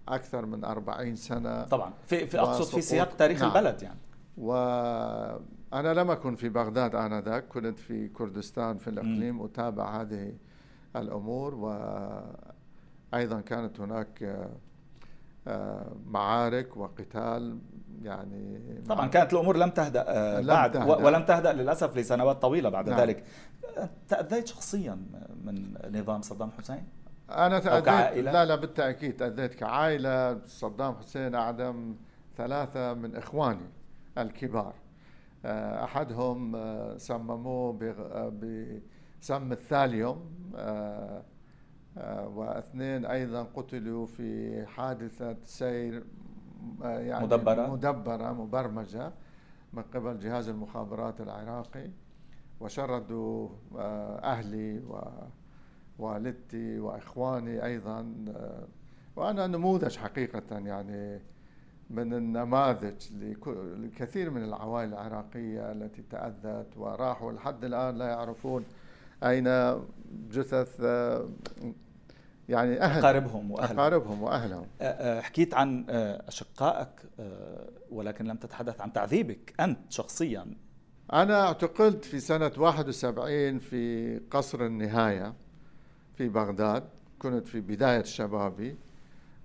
أكثر 0.08 0.46
من 0.46 0.64
أربعين 0.64 1.16
سنة. 1.16 1.62
طبعا. 1.64 1.92
في, 2.06 2.26
في 2.26 2.40
أقصد 2.40 2.74
في 2.74 2.80
سياق 2.80 3.16
تاريخ 3.16 3.42
نعم. 3.42 3.56
البلد 3.56 3.82
يعني. 3.82 3.98
وأنا 4.38 5.94
لم 5.94 6.10
أكن 6.10 6.36
في 6.36 6.48
بغداد 6.48 6.94
آنذاك. 6.94 7.48
كنت 7.48 7.78
في 7.78 8.08
كردستان 8.08 8.78
في 8.78 8.88
الإقليم. 8.88 9.42
أتابع 9.42 10.00
هذه 10.00 10.32
الأمور 10.96 11.54
وأيضا 13.12 13.40
كانت 13.40 13.80
هناك 13.80 14.38
معارك 16.06 16.76
وقتال 16.76 17.58
يعني 18.02 18.60
طبعا 18.88 19.06
كانت 19.06 19.32
الأمور 19.32 19.56
لم 19.56 19.70
تهدأ 19.70 20.04
آه، 20.08 20.40
لم 20.40 20.46
بعد 20.46 20.72
تهدأ. 20.72 21.06
ولم 21.06 21.24
تهدأ 21.24 21.52
للأسف 21.52 21.96
لسنوات 21.96 22.42
طويلة 22.42 22.68
بعد 22.68 22.88
نعم. 22.88 23.00
ذلك. 23.00 23.24
تأذيت 24.08 24.46
شخصيا 24.46 24.98
من 25.44 25.74
نظام 25.92 26.22
صدام 26.22 26.50
حسين؟ 26.50 26.86
أنا 27.30 27.58
تأذيت 27.58 28.24
لا 28.24 28.44
لا 28.44 28.54
بالتأكيد 28.54 29.16
تأذيت 29.16 29.54
كعائلة. 29.54 30.40
صدام 30.44 30.94
حسين 30.94 31.34
أعدم 31.34 31.96
ثلاثة 32.36 32.94
من 32.94 33.16
إخواني 33.16 33.70
الكبار. 34.18 34.74
آه، 35.44 35.84
أحدهم 35.84 36.56
آه، 36.56 36.96
سمموه 36.96 37.72
بسم 39.20 39.52
الثاليوم. 39.52 40.30
آه، 40.56 41.22
واثنين 42.34 43.06
أيضا 43.06 43.42
قتلوا 43.42 44.06
في 44.06 44.66
حادثة 44.66 45.36
سير 45.44 46.04
آه، 46.84 46.98
يعني 46.98 47.24
مدبرة. 47.24 47.66
مدبرة 47.66 48.32
مبرمجة 48.32 49.12
من 49.72 49.82
قبل 49.82 50.18
جهاز 50.18 50.48
المخابرات 50.48 51.20
العراقي 51.20 51.90
وشردوا 52.60 53.48
آه، 53.78 54.18
أهلي 54.18 54.82
ووالدتي 55.98 56.80
وإخواني 56.80 57.64
أيضا. 57.64 58.14
وأنا 59.16 59.46
نموذج 59.46 59.96
حقيقة 59.96 60.58
يعني 60.58 61.20
من 61.90 62.14
النماذج 62.14 62.94
لكثير 63.76 64.30
من 64.30 64.44
العوائل 64.44 64.88
العراقية 64.88 65.72
التي 65.72 66.02
تأذت 66.10 66.76
وراحوا. 66.76 67.32
لحد 67.32 67.64
الآن 67.64 67.98
لا 67.98 68.06
يعرفون 68.08 68.64
أين 69.22 69.74
جثث 70.30 70.80
يعني 72.48 72.80
أهل. 72.80 72.98
أقاربهم 72.98 73.50
وأهلهم. 73.50 73.78
أقاربهم 73.78 74.22
وأهلهم. 74.22 74.66
حكيت 75.22 75.54
عن 75.54 75.84
أشقائك 76.28 76.88
ولكن 77.90 78.24
لم 78.24 78.36
تتحدث 78.36 78.80
عن 78.80 78.92
تعذيبك 78.92 79.54
أنت 79.60 79.78
شخصيا. 79.92 80.46
أنا 81.12 81.42
اعتقلت 81.46 82.04
في 82.04 82.20
سنة 82.20 82.52
71 82.58 83.58
في 83.58 84.18
قصر 84.30 84.66
النهاية 84.66 85.34
في 86.14 86.28
بغداد. 86.28 86.84
كنت 87.18 87.48
في 87.48 87.60
بداية 87.60 88.02
شبابي 88.02 88.76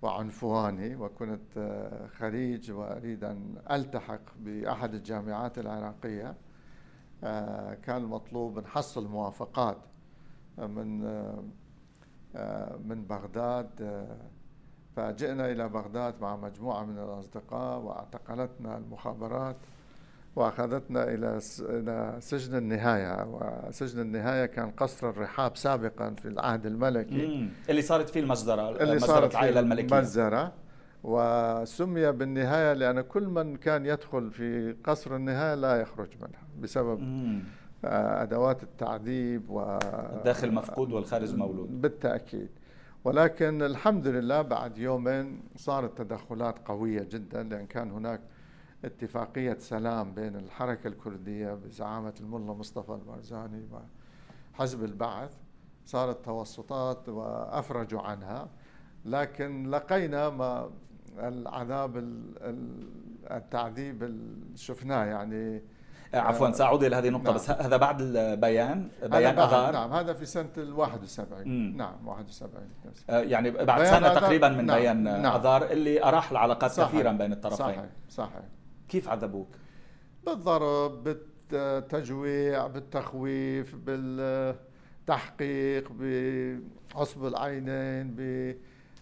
وعنفواني 0.02 0.96
وكنت 0.96 1.80
خريج 2.18 2.72
وأريد 2.72 3.24
أن 3.24 3.56
ألتحق 3.72 4.22
بأحد 4.40 4.94
الجامعات 4.94 5.58
العراقية. 5.58 6.36
كان 7.84 7.98
المطلوب 7.98 8.60
نحصل 8.60 9.08
موافقات 9.08 9.78
من 10.58 11.04
من 12.86 13.06
بغداد 13.10 13.70
آه، 13.82 14.18
فجئنا 14.96 15.52
إلى 15.52 15.70
بغداد 15.70 16.14
مع 16.22 16.36
مجموعة 16.36 16.84
من 16.84 16.98
الأصدقاء 16.98 17.80
واعتقلتنا 17.80 18.78
المخابرات 18.78 19.56
وأخذتنا 20.36 21.04
إلى 21.04 21.40
إلى 21.60 22.16
سجن 22.20 22.58
النهاية 22.58 23.26
وسجن 23.28 24.00
النهاية 24.02 24.46
كان 24.46 24.72
قصر 24.72 25.10
الرحاب 25.10 25.58
سابقا 25.58 26.10
في 26.14 26.28
العهد 26.28 26.66
الملكي. 26.66 27.50
اللي 27.70 27.82
صارت 27.82 28.10
فيه 28.10 28.20
المجزرة 28.20 28.70
اللي 28.84 29.00
صارت 29.00 29.32
العائلة 29.32 29.60
الملكية. 29.60 29.96
المجزرة. 29.98 30.52
وسمي 31.04 32.12
بالنهاية 32.12 32.74
لأن 32.74 33.02
كل 33.02 33.28
من 33.28 33.56
كان 33.58 33.86
يدخل 33.86 34.32
في 34.32 34.76
قصر 34.84 35.16
النهاية 35.16 35.56
لا 35.56 35.82
يخرج 35.82 36.08
منها 36.18 36.42
بسبب 36.60 37.00
مم. 37.00 37.44
ادوات 37.86 38.64
التعذيب 38.64 39.50
و 39.50 39.78
الداخل 40.18 40.54
مفقود 40.54 40.92
والخارج 40.92 41.36
مولود. 41.36 41.82
بالتأكيد. 41.82 42.50
ولكن 43.04 43.62
الحمد 43.62 44.08
لله 44.08 44.42
بعد 44.42 44.78
يومين 44.78 45.42
صارت 45.56 45.98
تدخلات 45.98 46.68
قوية 46.68 47.04
جدا 47.04 47.44
لأن 47.44 47.66
كان 47.66 47.92
هناك 47.92 48.22
اتفاقية 48.86 49.58
سلام 49.60 50.14
بين 50.14 50.36
الحركة 50.36 50.88
الكردية 50.88 51.54
بزعامة 51.54 52.14
الملا 52.20 52.54
مصطفى 52.54 52.92
البرزاني 52.92 53.68
وحزب 54.54 54.84
البعث. 54.84 55.38
صارت 55.86 56.26
توسطات 56.26 57.10
وأفرجوا 57.10 58.02
عنها. 58.02 58.50
لكن 59.06 59.70
لقينا 59.70 60.30
ما 60.30 60.70
العذاب 61.18 61.98
التعذيب 63.32 64.04
اللي 64.04 64.58
شفناه 64.58 65.06
يعني 65.06 65.62
عفوا 66.14 66.52
سأعود 66.52 66.84
إلى 66.84 66.96
هذه 66.96 67.08
النقطة 67.08 67.26
نعم. 67.26 67.34
بس 67.34 67.50
هذا 67.50 67.78
بعد 67.78 68.02
البيان 68.02 68.90
بيان 69.04 69.40
أغار 69.40 69.74
نعم 69.74 69.94
هذا 69.94 70.14
في 70.14 70.26
سنة 70.26 70.50
ال 70.58 70.74
71 70.74 71.48
مم. 71.48 71.78
نعم 71.78 72.08
71 72.08 72.64
آه، 73.10 73.20
يعني 73.20 73.52
بعد 73.52 73.84
سنة 73.84 74.14
تقريبا 74.14 74.50
من 74.50 74.66
نعم. 74.66 74.80
بيان 74.80 75.04
نعم. 75.04 75.26
أغار 75.26 75.72
اللي 75.72 76.04
أراح 76.04 76.32
العلاقات 76.32 76.72
صحيح. 76.72 76.90
كثيرا 76.90 77.12
بين 77.12 77.32
الطرفين 77.32 77.58
صحيح 77.58 77.86
صحيح 78.10 78.44
كيف 78.90 79.10
عذبوك؟ 79.10 79.48
بالضرب 80.26 81.04
بالتجويع 81.04 82.68
بالتخويف 82.68 83.76
بالتحقيق 83.76 84.62
بعصب 85.92 87.26
العينين 87.26 88.16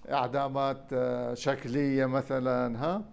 بإعدامات 0.07 0.83
آه، 0.93 1.33
شكلية 1.33 2.05
مثلا 2.05 2.85
ها 2.85 3.03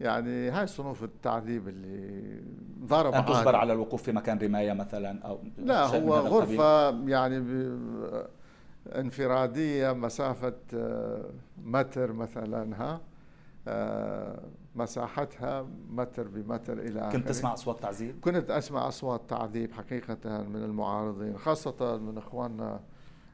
يعني 0.00 0.50
هاي 0.50 0.66
صنوف 0.66 1.04
التعذيب 1.04 1.68
اللي 1.68 2.40
ضرب 2.84 3.14
أن 3.14 3.26
تجبر 3.26 3.56
على 3.56 3.72
الوقوف 3.72 4.02
في 4.02 4.12
مكان 4.12 4.38
رماية 4.38 4.72
مثلا 4.72 5.22
أو 5.22 5.38
لا 5.58 5.86
هو 5.86 6.14
غرفة 6.14 6.90
يعني 7.08 7.44
انفرادية 8.94 9.92
مسافة 9.92 10.54
آه، 10.74 11.24
متر 11.64 12.12
مثلا 12.12 12.76
ها 12.82 13.00
آه، 13.68 14.40
مساحتها 14.76 15.66
متر 15.90 16.28
بمتر 16.28 16.78
إلى 16.78 17.00
آخره. 17.00 17.18
كنت 17.18 17.28
تسمع 17.28 17.52
أصوات 17.52 17.82
تعذيب؟ 17.82 18.20
كنت 18.20 18.50
أسمع 18.50 18.88
أصوات 18.88 19.20
تعذيب 19.28 19.72
حقيقة 19.72 20.42
من 20.42 20.64
المعارضين 20.64 21.38
خاصة 21.38 21.96
من 21.96 22.18
إخواننا 22.18 22.80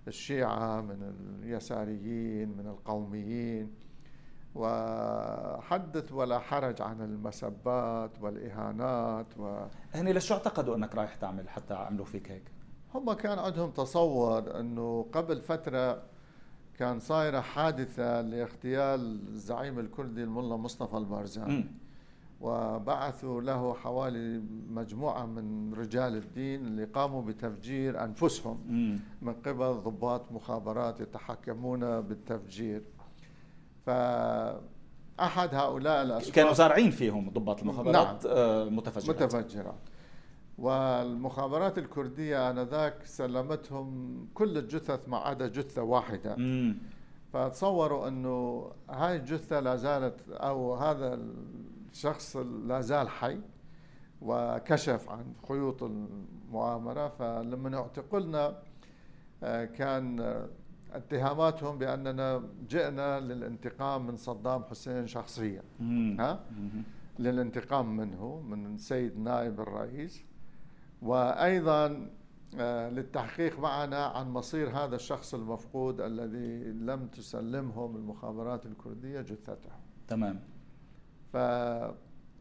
الشيعة 0.09 0.81
من 0.81 1.15
اليساريين 1.43 2.49
من 2.49 2.67
القوميين. 2.67 3.71
وحدث 4.55 6.13
ولا 6.13 6.39
حرج 6.39 6.83
عن 6.83 7.01
المسبات 7.01 8.11
والإهانات 8.21 9.27
و 9.39 9.65
هني 9.95 10.13
ليش 10.13 10.33
اعتقدوا 10.33 10.77
أنك 10.77 10.95
رايح 10.95 11.15
تعمل 11.15 11.49
حتى 11.49 11.75
عملوا 11.75 12.05
فيك 12.05 12.31
هيك؟ 12.31 12.45
هم 12.95 13.13
كان 13.13 13.39
عندهم 13.39 13.71
تصور 13.71 14.61
إنه 14.61 15.07
قبل 15.13 15.41
فترة 15.41 16.03
كان 16.79 17.01
صايرة 17.01 17.41
حادثة 17.41 18.21
لاغتيال 18.21 19.29
الزعيم 19.29 19.79
الكردي 19.79 20.23
الملا 20.23 20.57
مصطفى 20.57 20.97
البارزاني. 20.97 21.69
وبعثوا 22.41 23.41
له 23.41 23.75
حوالي 23.75 24.43
مجموعة 24.69 25.27
من 25.27 25.75
رجال 25.75 26.17
الدين 26.17 26.67
اللي 26.67 26.85
قاموا 26.85 27.23
بتفجير 27.23 28.05
أنفسهم. 28.05 28.59
من 29.23 29.33
قبل 29.33 29.75
ضباط 29.75 30.33
مخابرات 30.33 31.01
يتحكمون 31.01 32.01
بالتفجير. 32.01 32.83
فأحد 33.87 35.55
هؤلاء 35.55 36.03
الأشخاص 36.03 36.33
كانوا 36.33 36.53
زارعين 36.53 36.91
فيهم 36.91 37.31
ضباط 37.31 37.61
المخابرات 37.61 38.27
نعم. 38.27 38.35
آه، 38.37 38.65
متفجرات. 38.65 39.23
متفجرات. 39.23 39.75
والمخابرات 40.59 41.79
الكردية 41.79 42.51
آنذاك 42.51 43.05
سلمتهم 43.05 44.29
كل 44.35 44.59
الجثث 44.59 45.09
ما 45.09 45.17
عدا 45.17 45.49
جثة 45.49 45.83
واحدة. 45.83 46.37
مم. 46.37 46.79
فتصوروا 47.33 48.09
أنه 48.09 48.71
هاي 48.91 49.17
الجثة 49.17 49.61
لا 49.61 49.77
زالت 49.77 50.31
أو 50.31 50.75
هذا 50.75 51.19
الشخص 51.93 52.37
لا 52.37 52.81
زال 52.81 53.09
حي 53.09 53.39
وكشف 54.23 55.09
عن 55.09 55.35
خيوط 55.49 55.83
المؤامرة. 55.83 57.09
فلما 57.09 57.79
اعتقلنا 57.79 58.63
آه، 59.43 59.65
كان 59.65 60.21
اتهاماتهم 60.93 61.79
بأننا 61.79 62.43
جئنا 62.69 63.21
للانتقام 63.21 64.07
من 64.07 64.17
صدام 64.17 64.65
حسين 64.65 65.07
شخصيا 65.07 65.63
ها؟ 66.21 66.41
للانتقام 67.19 67.97
منه 67.97 68.41
من 68.41 68.75
السيد 68.75 69.19
نائب 69.19 69.61
الرئيس 69.61 70.25
وأيضا 71.03 72.11
آه، 72.59 72.89
للتحقيق 72.91 73.59
معنا 73.59 74.05
عن 74.05 74.31
مصير 74.31 74.71
هذا 74.71 74.97
الشخص 74.97 75.35
المفقود 75.35 76.01
الذي 76.01 76.65
لم 76.73 77.07
تسلمهم 77.07 77.97
المخابرات 77.97 78.67
الكردية 78.67 79.21
جثته. 79.21 79.71
تمام. 80.09 80.41
فهذا 81.33 81.95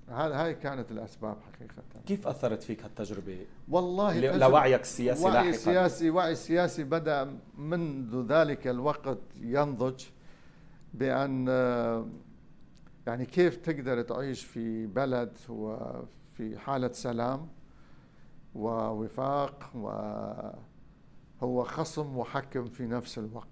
هاي 0.09 0.53
كانت 0.53 0.91
الأسباب 0.91 1.37
حقيقة. 1.41 1.83
كيف 2.05 2.27
أثرت 2.27 2.63
فيك 2.63 2.83
هالتجربة؟ 2.83 3.37
والله 3.69 4.37
لوعيك 4.37 4.81
السياسي 4.81 5.23
وعي 5.23 5.33
لاحقا. 5.33 5.51
سياسي 5.51 6.09
وعي 6.09 6.35
سياسي 6.35 6.83
بدأ 6.83 7.37
منذ 7.57 8.25
ذلك 8.27 8.67
الوقت 8.67 9.19
ينضج 9.41 10.03
بأن 10.93 11.45
آه، 11.49 12.07
يعني 13.07 13.25
كيف 13.25 13.55
تقدر 13.55 14.01
تعيش 14.01 14.43
في 14.43 14.85
بلد 14.87 15.37
وفي 15.49 16.57
حالة 16.57 16.91
سلام 16.91 17.47
ووفاق 18.55 19.71
وهو 19.75 21.63
خصم 21.63 22.17
وحكم 22.17 22.65
في 22.65 22.87
نفس 22.87 23.17
الوقت 23.17 23.47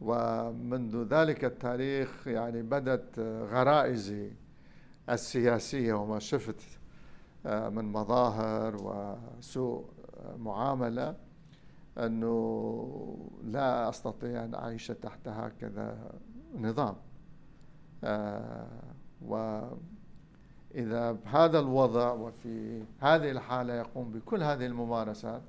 ومنذ 0.00 1.02
ذلك 1.02 1.44
التاريخ 1.44 2.26
يعني 2.26 2.62
بدت 2.62 3.18
غرائزي 3.52 4.30
السياسية 5.10 5.92
وما 5.92 6.18
شفت 6.18 6.62
آه، 7.46 7.68
من 7.68 7.84
مظاهر 7.84 8.76
وسوء 9.38 9.84
معاملة 10.38 11.16
أنه 11.98 13.18
لا 13.44 13.88
أستطيع 13.88 14.44
أن 14.44 14.54
أعيش 14.54 14.86
تحت 14.86 15.28
هكذا 15.28 16.12
نظام. 16.58 16.96
آه، 18.04 18.66
و 19.26 19.60
إذا 20.74 21.12
بهذا 21.12 21.58
الوضع 21.58 22.12
وفي 22.12 22.82
هذه 23.00 23.30
الحالة 23.30 23.74
يقوم 23.74 24.10
بكل 24.10 24.42
هذه 24.42 24.66
الممارسات 24.66 25.42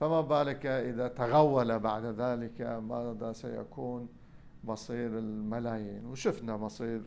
فما 0.00 0.20
بالك 0.20 0.66
إذا 0.66 1.08
تغول 1.08 1.78
بعد 1.78 2.04
ذلك 2.04 2.60
ماذا 2.60 3.32
سيكون 3.32 4.08
مصير 4.64 5.18
الملايين؟ 5.18 6.06
وشفنا 6.06 6.56
مصير 6.56 7.02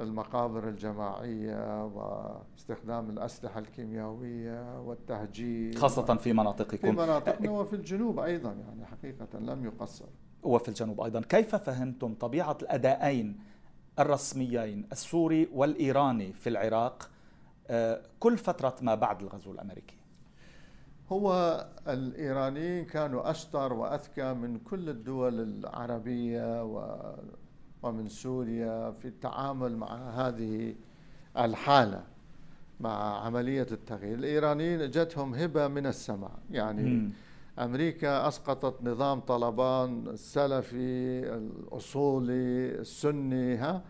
المقابر 0.00 0.68
الجماعية 0.68 1.84
واستخدام 1.84 3.10
الأسلحة 3.10 3.60
الكيميائية 3.60 4.80
والتهجير 4.80 5.76
خاصة 5.78 6.14
في 6.14 6.32
مناطقكم. 6.32 6.76
في 6.76 6.90
مناطقنا 6.90 7.50
وفي 7.50 7.76
الجنوب 7.76 8.18
أيضا 8.18 8.52
يعني 8.52 8.86
حقيقة 8.86 9.38
لم 9.38 9.64
يقصر. 9.64 10.06
وفي 10.42 10.68
الجنوب 10.68 11.00
أيضا. 11.00 11.20
كيف 11.20 11.54
فهمتم 11.56 12.14
طبيعة 12.14 12.58
الأدائين 12.62 13.38
الرسميين 13.98 14.86
السوري 14.92 15.48
والإيراني 15.54 16.32
في 16.32 16.48
العراق 16.48 17.10
آه، 17.68 18.02
كل 18.20 18.38
فترة 18.38 18.76
ما 18.82 18.94
بعد 18.94 19.22
الغزو 19.22 19.52
الأمريكي؟ 19.52 19.96
هو 21.12 21.66
الإيرانيين 21.88 22.84
كانوا 22.84 23.30
أشطر 23.30 23.72
وأذكى 23.72 24.32
من 24.32 24.58
كل 24.58 24.88
الدول 24.88 25.40
العربية 25.40 26.64
ومن 27.82 28.08
سوريا 28.08 28.90
في 28.90 29.08
التعامل 29.08 29.76
مع 29.76 30.10
هذه 30.10 30.74
الحالة 31.36 32.04
مع 32.80 33.24
عملية 33.24 33.66
التغيير. 33.72 34.18
الإيرانيين 34.18 34.90
جتهم 34.90 35.34
هبة 35.34 35.68
من 35.68 35.86
السماء. 35.86 36.38
يعني 36.50 36.82
م. 36.82 37.12
أمريكا 37.58 38.28
أسقطت 38.28 38.82
نظام 38.82 39.20
طالبان 39.20 40.08
السلفي 40.08 41.20
الأصولي 41.34 42.68
السني 42.80 43.56
ها 43.56 43.82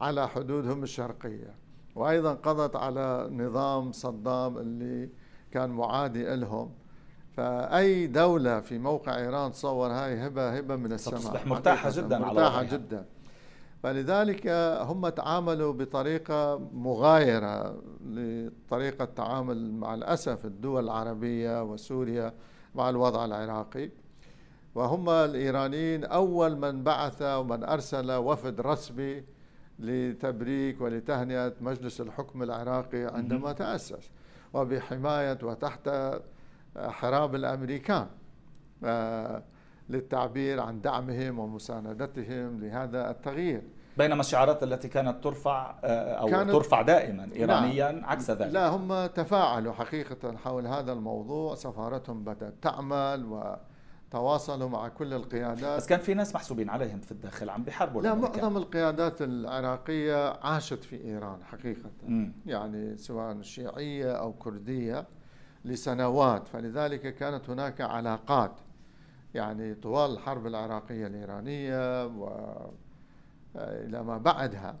على 0.00 0.28
حدودهم 0.28 0.82
الشرقية. 0.82 1.54
وأيضا 1.94 2.34
قضت 2.34 2.76
على 2.76 3.28
نظام 3.32 3.92
صدام 3.92 4.58
اللي 4.58 5.08
كان 5.50 5.70
معادي 5.70 6.36
لهم. 6.36 6.70
فأي 7.36 8.06
دولة 8.06 8.60
في 8.60 8.78
موقع 8.78 9.16
إيران 9.16 9.52
تصور 9.52 9.90
هاي 9.90 10.26
هبة 10.26 10.56
هبة 10.58 10.76
من 10.76 10.92
السماء. 10.92 11.20
تصبح 11.20 11.46
مرتاحة 11.46 11.90
جدا 11.90 12.18
مرتاحة 12.18 12.58
على 12.58 12.66
جدا. 12.66 13.06
فلذلك 13.82 14.46
هم 14.80 15.08
تعاملوا 15.08 15.72
بطريقة 15.72 16.58
مغايرة 16.72 17.82
لطريقة 18.06 19.04
تعامل 19.04 19.72
مع 19.72 19.94
الأسف 19.94 20.44
الدول 20.44 20.84
العربية 20.84 21.62
وسوريا 21.62 22.32
مع 22.74 22.90
الوضع 22.90 23.24
العراقي. 23.24 23.90
وهم 24.74 25.08
الإيرانيين 25.10 26.04
أول 26.04 26.56
من 26.56 26.84
بعث 26.84 27.22
ومن 27.22 27.64
أرسل 27.64 28.12
وفد 28.12 28.60
رسمي 28.60 29.24
لتبريك 29.78 30.80
ولتهنئة 30.80 31.52
مجلس 31.60 32.00
الحكم 32.00 32.42
العراقي 32.42 33.04
عندما 33.04 33.52
تأسس 33.52 34.10
وبحماية 34.54 35.38
وتحت 35.42 35.90
حراب 36.76 37.34
الأمريكان. 37.34 38.06
آه، 38.84 39.42
للتعبير 39.88 40.60
عن 40.60 40.80
دعمهم 40.80 41.38
ومساندتهم 41.38 42.60
لهذا 42.60 43.10
التغيير. 43.10 43.62
بينما 43.98 44.20
الشعارات 44.20 44.62
التي 44.62 44.88
كانت 44.88 45.24
ترفع 45.24 45.74
آه، 45.84 46.12
أو 46.12 46.26
كانت 46.26 46.50
ترفع 46.50 46.82
دائما 46.82 47.28
ايرانيا 47.34 47.92
لا 47.92 48.06
عكس 48.06 48.30
ذلك. 48.30 48.52
لا 48.52 48.68
هم 48.68 49.06
تفاعلوا 49.06 49.72
حقيقة 49.72 50.36
حول 50.36 50.66
هذا 50.66 50.92
الموضوع 50.92 51.54
سفارتهم 51.54 52.24
بدأت 52.24 52.54
تعمل 52.62 53.24
و 53.24 53.56
تواصلوا 54.10 54.68
مع 54.68 54.88
كل 54.88 55.14
القيادات. 55.14 55.76
بس 55.76 55.86
كان 55.86 56.00
في 56.00 56.14
ناس 56.14 56.34
محسوبين 56.34 56.70
عليهم 56.70 57.00
في 57.00 57.12
الداخل 57.12 57.50
عم 57.50 57.62
بيحاربوا 57.62 58.02
لا 58.02 58.14
معظم 58.14 58.56
القيادات 58.56 59.22
العراقية 59.22 60.32
عاشت 60.42 60.84
في 60.84 61.04
إيران 61.04 61.44
حقيقة. 61.44 61.90
م. 62.08 62.32
يعني 62.46 62.96
سواء 62.96 63.42
شيعية 63.42 64.12
أو 64.12 64.32
كردية 64.32 65.06
لسنوات. 65.64 66.48
فلذلك 66.48 67.14
كانت 67.14 67.50
هناك 67.50 67.80
علاقات 67.80 68.52
يعني 69.36 69.74
طوال 69.74 70.10
الحرب 70.10 70.46
العراقية 70.46 71.06
الإيرانية 71.06 72.06
وإلى 72.06 74.02
ما 74.02 74.18
بعدها. 74.18 74.76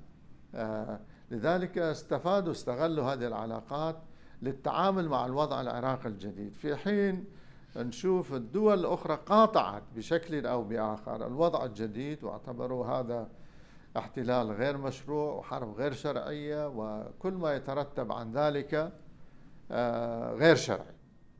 آه، 0.54 1.00
لذلك 1.30 1.78
استفادوا 1.78 2.52
استغلوا 2.52 3.04
هذه 3.04 3.26
العلاقات 3.26 3.96
للتعامل 4.42 5.08
مع 5.08 5.26
الوضع 5.26 5.60
العراقي 5.60 6.08
الجديد. 6.08 6.54
في 6.54 6.76
حين 6.76 7.24
نشوف 7.76 8.34
الدول 8.34 8.78
الأخرى 8.78 9.18
قاطعت 9.26 9.82
بشكل 9.96 10.46
أو 10.46 10.64
بآخر 10.64 11.26
الوضع 11.26 11.64
الجديد 11.64 12.24
واعتبروا 12.24 12.86
هذا 12.86 13.28
احتلال 13.96 14.52
غير 14.52 14.78
مشروع 14.78 15.34
وحرب 15.34 15.74
غير 15.74 15.92
شرعية 15.92 16.68
وكل 16.68 17.32
ما 17.32 17.54
يترتب 17.54 18.12
عن 18.12 18.32
ذلك 18.32 18.92
آه، 19.70 20.32
غير 20.32 20.56
شرعي. 20.56 20.94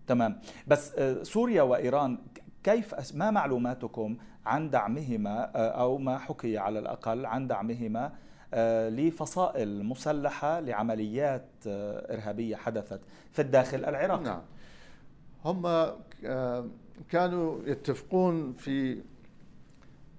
تمام. 0.07 0.41
بس 0.67 0.95
آه، 0.99 1.23
سوريا 1.23 1.63
وإيران 1.63 2.19
كيف 2.67 3.15
ما 3.15 3.31
معلوماتكم 3.31 4.17
عن 4.47 4.71
دعمهما 4.71 5.57
آه، 5.57 5.69
أو 5.69 5.99
ما 5.99 6.19
حكي 6.19 6.59
على 6.59 6.79
الأقل 6.79 7.27
عن 7.27 7.47
دعمهما 7.47 8.13
لفصائل 8.89 9.85
مسلحة 9.85 10.61
لعمليات 10.61 11.47
إرهابية 11.67 12.57
حدثت 12.57 13.01
في 13.33 13.43
الداخل 13.43 13.85
العراقي؟ 13.85 14.25
نعم. 14.25 14.43
هم 15.45 15.67
آه، 15.67 16.67
كانوا 17.11 17.59
يتفقون 17.67 18.53
في 18.53 19.03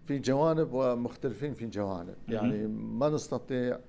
في 0.07 0.19
جوانب 0.19 0.73
ومختلفين 0.73 1.53
في 1.53 1.65
جوانب. 1.65 2.15
يعني 2.29 2.67
ما 2.67 3.09
نستطيع 3.09 3.75
آه، 3.75 3.79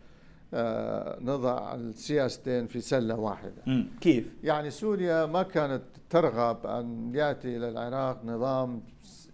نضع 1.21 1.75
السياستين 1.75 2.67
في 2.67 2.81
سلة 2.81 3.15
واحدة. 3.15 3.87
كيف؟ 4.01 4.35
يعني 4.43 4.71
سوريا 4.71 5.27
ما 5.27 5.43
كانت 5.43 5.83
ترغب 6.11 6.67
أن 6.67 7.15
يأتي 7.15 7.57
إلى 7.57 7.69
العراق 7.69 8.25
نظام 8.25 8.83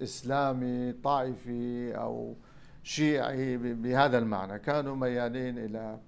إسلامي 0.03 0.92
طائفي 0.92 1.96
أو 1.96 2.35
شيعي 2.83 3.57
بهذا 3.57 4.18
المعنى. 4.18 4.59
كانوا 4.59 4.96
ميالين 4.96 5.59
إلى 5.59 5.98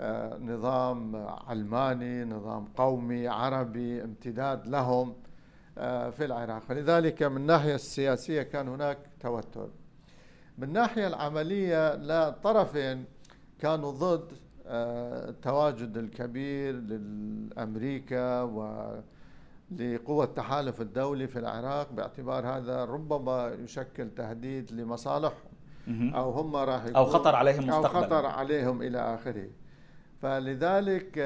آه، 0.00 0.38
نظام 0.38 1.16
علماني 1.26 2.24
نظام 2.24 2.64
قومي 2.76 3.28
عربي 3.28 4.02
امتداد 4.04 4.66
لهم 4.66 5.14
آه، 5.78 6.10
في 6.10 6.24
العراق. 6.24 6.62
فلذلك 6.62 7.22
من 7.22 7.36
الناحية 7.36 7.74
السياسية 7.74 8.42
كان 8.42 8.68
هناك 8.68 8.98
توتر. 9.20 9.68
من 10.58 10.68
الناحية 10.68 11.06
العملية 11.06 11.94
لا 11.94 12.30
طرفين 12.30 13.04
كانوا 13.62 13.90
ضد 13.90 14.32
آه، 14.66 15.28
التواجد 15.28 15.96
الكبير 15.96 16.74
للأمريكا 16.74 18.42
ولقوى 18.42 20.24
التحالف 20.24 20.80
الدولي 20.80 21.28
في 21.28 21.38
العراق. 21.38 21.92
باعتبار 21.92 22.46
هذا 22.46 22.84
ربما 22.84 23.56
يشكل 23.64 24.10
تهديد 24.10 24.72
لمصالحهم. 24.72 25.52
أو 25.88 26.30
هم 26.30 26.56
راح 26.56 26.84
أو 26.96 27.04
خطر 27.04 27.34
عليهم 27.34 27.66
مستقبلا. 27.66 27.98
أو 27.98 28.02
خطر 28.02 28.26
عليهم 28.26 28.82
إلى 28.82 28.98
آخره. 29.14 29.48
فلذلك 30.22 31.18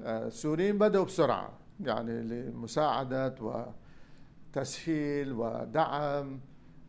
السوريين 0.00 0.74
آه، 0.82 0.88
بدأوا 0.88 1.04
بسرعة 1.04 1.52
يعني 1.80 2.22
لمساعدة 2.22 3.34
وتسهيل 4.54 5.32
ودعم. 5.32 6.40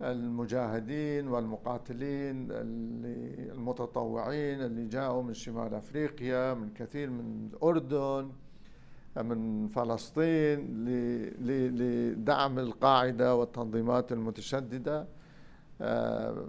المجاهدين 0.02 1.28
والمقاتلين 1.28 2.48
المتطوعين 3.52 4.62
اللي 4.62 4.88
جاءوا 4.88 5.24
من 5.24 5.34
شمال 5.34 5.74
أفريقيا 5.74 6.54
من 6.54 6.74
كثير 6.74 7.10
من 7.10 7.50
الأردن 7.54 8.32
من 9.18 9.68
فلسطين 9.68 10.86
لدعم 11.40 12.60
القاعدة 12.60 13.36
والتنظيمات 13.36 14.12
المتشددة 14.12 15.08
آه، 15.82 16.48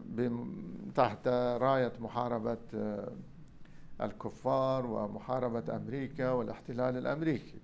تحت 0.94 1.28
راية 1.28 1.92
محاربة 2.00 2.58
آه، 2.74 3.12
الكفار 4.00 4.86
ومحاربة 4.86 5.76
أمريكا 5.76 6.30
والاحتلال 6.30 6.96
الأمريكي. 6.96 7.60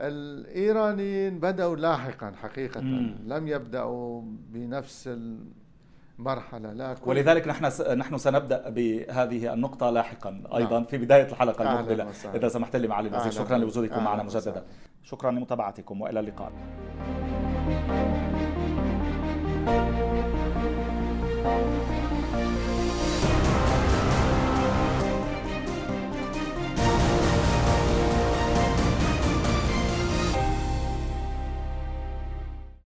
الإيرانيين 0.00 1.38
بدأوا 1.38 1.76
لاحقا 1.76 2.32
حقيقة. 2.42 2.80
مم. 2.80 3.16
لم 3.26 3.48
يبدأوا 3.48 4.22
بنفس 4.24 5.10
المرحلة 6.18 6.72
لا 6.72 6.96
ولذلك 7.06 7.48
نحن 7.48 7.64
نحن 7.98 8.18
سنبدأ 8.18 8.68
بهذه 8.68 9.54
النقطة 9.54 9.90
لاحقا 9.90 10.42
أيضا 10.54 10.78
نعم. 10.78 10.84
في 10.84 10.98
بداية 10.98 11.26
الحلقة 11.26 11.62
المقبلة. 11.62 12.10
إذا 12.34 12.48
سمحت 12.48 12.76
لي 12.76 12.88
معالي 12.88 13.08
الوزير 13.08 13.32
شكرا 13.32 13.58
لوجودكم 13.58 14.04
معنا 14.04 14.22
مجددا. 14.22 14.64
شكرا 15.02 15.30
لمتابعتكم 15.30 16.00
وإلى 16.00 16.20
اللقاء. 16.20 16.52
thank 19.64 19.96
you 19.96 20.01